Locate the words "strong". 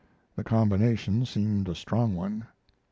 1.75-2.15